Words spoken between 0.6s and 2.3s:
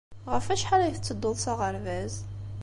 ay tettedduḍ s aɣerbaz?